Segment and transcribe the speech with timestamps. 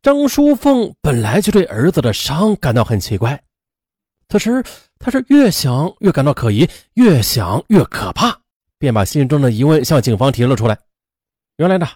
[0.00, 3.42] 张淑凤本来就对儿子的伤感到很奇怪，
[4.28, 4.62] 此时
[4.98, 8.36] 他是越想越感到可疑，越想越可怕，
[8.78, 10.78] 便把心中的疑问向警方提了出来。
[11.56, 11.86] 原来呢，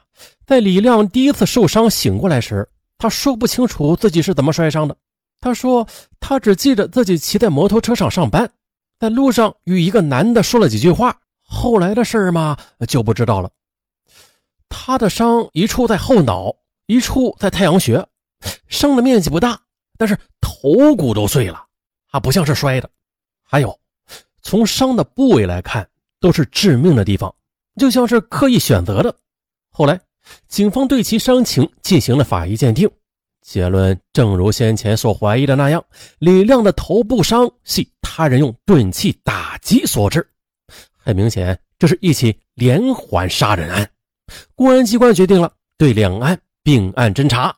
[0.45, 4.97] 在李亮第一次受伤醒过来时，他说不清楚自己是怎么摔伤的。
[5.41, 5.87] 他说
[6.21, 8.49] 他只记得自己骑在摩托车上上班，
[8.99, 12.57] 在路上与一个男的说了几句话，后来的事儿嘛
[12.87, 13.51] 就不知道了。
[14.69, 16.55] 他的伤一处在后脑，
[16.87, 18.07] 一处在太阳穴，
[18.69, 19.61] 伤的面积不大，
[19.99, 21.65] 但是头骨都碎了，
[22.11, 22.89] 啊，不像是摔的。
[23.43, 23.79] 还有，
[24.43, 25.89] 从伤的部位来看，
[26.21, 27.35] 都是致命的地方，
[27.77, 29.15] 就像是刻意选择的。
[29.71, 30.01] 后来，
[30.49, 32.89] 警方对其伤情进行了法医鉴定，
[33.43, 35.85] 结论正如先前所怀疑的那样，
[36.19, 40.29] 李亮的头部伤系他人用钝器打击所致。
[40.97, 43.89] 很明显，这是一起连环杀人案。
[44.55, 47.57] 公安机关决定了对两案并案侦查。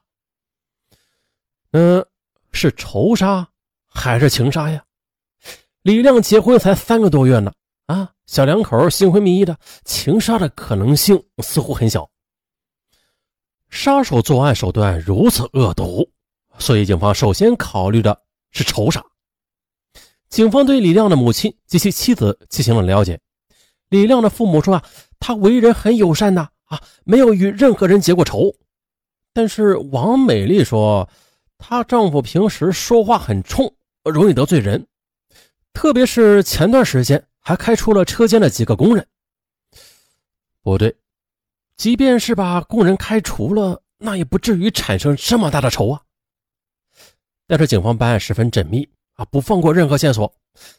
[1.70, 2.04] 嗯，
[2.52, 3.48] 是仇杀
[3.86, 4.84] 还是情杀呀？
[5.80, 7.50] 李亮结婚才三个多月呢，
[7.86, 12.10] 啊，小两口心灰意的，情杀的可能性似乎很小。
[13.70, 16.06] 杀手作案手段如此恶毒，
[16.58, 19.02] 所以警方首先考虑的是仇杀。
[20.28, 23.18] 警方对李亮的母亲及其妻子进行了了解。
[23.88, 24.84] 李亮的父母说啊，
[25.18, 26.50] 他为人很友善呐。
[26.64, 28.54] 啊，没有与任何人结过仇，
[29.32, 31.08] 但是王美丽说，
[31.58, 33.72] 她丈夫平时说话很冲，
[34.04, 34.86] 容易得罪人，
[35.72, 39.06] 特别是前段时间还开除了车间的几个工人。
[40.62, 40.96] 不对，
[41.76, 46.02] 即便是把工人开除了，那也不至于产生这么大的仇啊。
[47.46, 50.30] 但是警方办案十分缜密啊，不放过任何线索，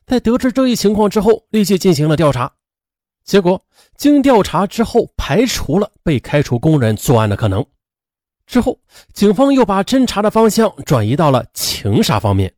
[0.05, 2.51] 在得知这一情况之后，立即进行了调查。
[3.23, 3.61] 结果，
[3.95, 7.65] 经调查之后，排除了被开除工人作案的可能。
[8.49, 8.79] 之后，
[9.13, 12.51] 警方又把侦查的方向转移到了情杀方面。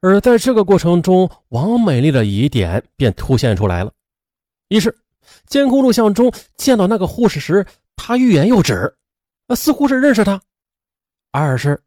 [0.00, 3.92] 而在这个过程中，王美丽的疑点便凸显出来了：
[4.68, 4.96] 一是
[5.46, 7.66] 监控录像中见到那个护士时，
[7.96, 8.96] 她欲言又止，
[9.46, 10.40] 那似乎是认识他；
[11.30, 11.78] 二是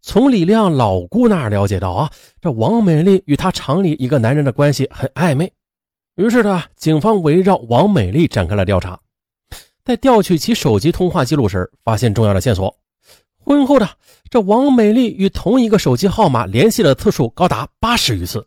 [0.00, 2.08] 从李亮老姑那儿了解到啊，
[2.40, 5.52] 这王美丽与他厂里一个男人的关系很暧昧。
[6.14, 8.98] 于是呢，警方围绕王美丽展开了调查，
[9.88, 12.76] 在调取其手机通话记录时，发现重要的线索。
[13.38, 13.88] 婚后的
[14.28, 18.46] 这王美丽与同一个手机号码联系的次数高达八十余次，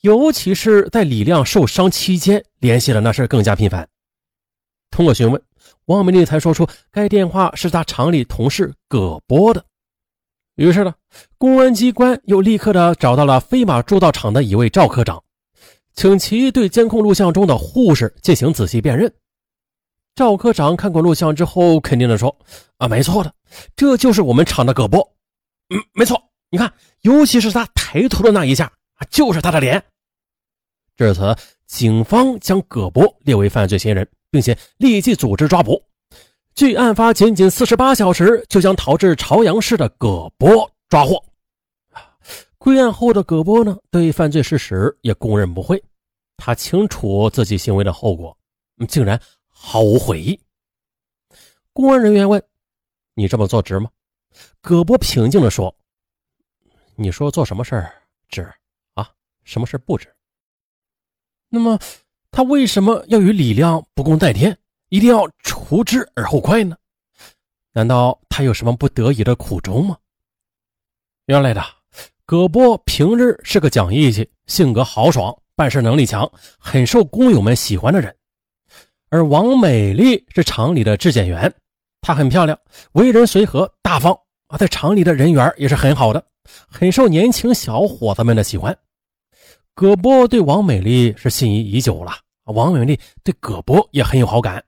[0.00, 3.88] 尤其是在李亮受伤期间联系的那是更加频繁。
[4.90, 5.40] 通过询问，
[5.84, 9.64] 王美丽才说出该电话是她厂里同事葛波的。
[10.56, 10.92] 于是呢，
[11.38, 15.22] 公安机关又立刻的找到了飞马铸造厂的一位赵科长。
[15.94, 19.14] 请其对监控录像中的护士进行仔细辨认。
[20.20, 22.36] 赵科长看过录像之后，肯定的说
[22.76, 23.32] ：“啊，没错的，
[23.74, 25.00] 这就是我们厂的葛波。
[25.70, 26.70] 嗯，没错，你看，
[27.00, 28.70] 尤其是他抬头的那一下，
[29.10, 29.82] 就是他的脸。”
[30.94, 31.34] 至此，
[31.66, 35.82] 警方将葛波列为犯罪嫌疑人，并且立即组织抓捕。
[36.54, 41.18] 距案发仅仅四十八小时，就将逃至朝阳市的葛波抓获。
[42.58, 45.82] 归案后的葛波呢，对犯罪事实也供认不讳，
[46.36, 48.36] 他清楚自己行为的后果，
[48.86, 49.18] 竟然
[49.62, 50.40] 毫无悔意。
[51.74, 52.42] 公安人员问
[53.12, 53.90] ：“你这么做值吗？”
[54.62, 55.76] 葛波平静地说
[56.96, 57.92] ：“你说做什么事儿
[58.30, 58.50] 值
[58.94, 59.10] 啊？
[59.44, 60.10] 什么事不值？
[61.50, 61.78] 那么
[62.30, 64.56] 他为什么要与李亮不共戴天，
[64.88, 66.74] 一定要除之而后快呢？
[67.72, 69.98] 难道他有什么不得已的苦衷吗？”
[71.26, 71.62] 原来的。
[72.24, 78.16] 葛波平日是个讲义气、性格豪爽、办事能力强、很受工友们喜欢的人，
[79.10, 81.52] 而王美丽是厂里的质检员，
[82.00, 82.56] 她很漂亮，
[82.92, 84.16] 为人随和大方
[84.46, 86.24] 啊，在厂里的人缘也是很好的，
[86.68, 88.76] 很受年轻小伙子们的喜欢。
[89.74, 92.12] 葛波对王美丽是心仪已久了，
[92.44, 94.62] 王美丽对葛波也很有好感。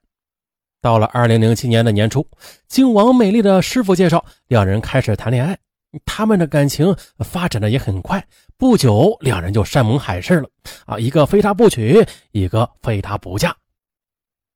[0.81, 2.26] 到了二零零七年的年初，
[2.66, 5.56] 经王美丽的师傅介绍，两人开始谈恋爱。
[6.05, 8.26] 他们的感情发展的也很快，
[8.56, 10.49] 不久两人就山盟海誓了
[10.87, 10.99] 啊！
[10.99, 13.55] 一个非他不娶，一个非他不嫁。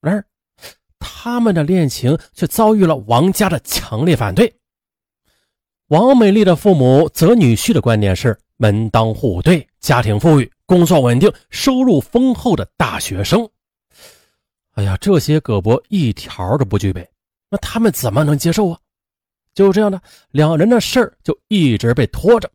[0.00, 0.25] 然而，
[0.98, 4.54] 他们的恋情却遭遇了王家的强烈反对。
[5.88, 13.48] 王美丽的父母择女婿的观点是门当户对、家庭富裕、工作稳定、收入丰厚的大学生。
[14.72, 17.08] 哎呀，这些葛博一条都不具备，
[17.50, 18.78] 那他们怎么能接受啊？
[19.54, 22.50] 就这样的，两人的事儿就一直被拖着。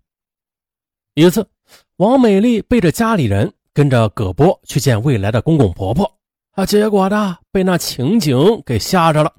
[1.15, 1.47] 一次，
[1.95, 6.19] 王美丽背着家里人跟着葛波去见未来的公公婆婆，
[6.51, 9.33] 啊，结果呢被那情景给吓着了。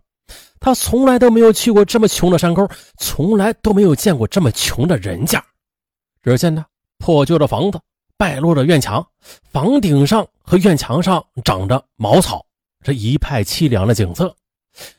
[0.58, 2.66] 他从来都没有去过这么穷的山沟，
[2.96, 5.44] 从来都没有见过这么穷的人家。
[6.22, 6.64] 只见呢，
[6.98, 7.80] 破旧的房子，
[8.16, 9.04] 败落的院墙，
[9.50, 12.46] 房顶上和院墙上长着茅草，
[12.82, 14.34] 这一派凄凉的景色。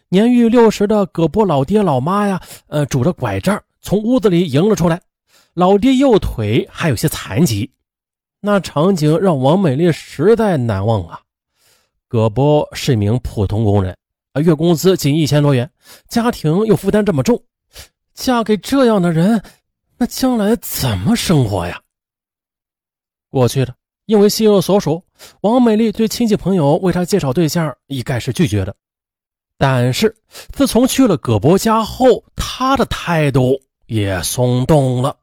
[0.10, 5.02] 年逾六十的葛波老爹老妈呀，呃，拄着拐杖从屋子里迎了出来。
[5.54, 7.72] 老爹右腿还有些残疾，
[8.42, 11.22] 那场景让王美丽实在难忘啊。
[12.14, 13.98] 葛波是一名普通工人，
[14.34, 15.68] 啊，月工资仅一千多元，
[16.08, 17.44] 家庭又负担这么重，
[18.14, 19.42] 嫁给这样的人，
[19.98, 21.82] 那将来怎么生活呀？
[23.32, 23.74] 过去的，
[24.06, 25.02] 因为心有所属，
[25.42, 28.76] 王美丽对亲戚朋友为她介绍对象一概是拒绝的。
[29.58, 30.16] 但是
[30.52, 35.18] 自从去了葛伯家后，她的态度也松动了。